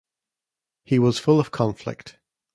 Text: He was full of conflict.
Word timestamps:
He 0.83 0.97
was 0.97 1.19
full 1.19 1.39
of 1.39 1.51
conflict. 1.51 2.17